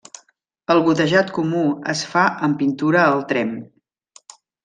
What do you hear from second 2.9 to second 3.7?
al tremp.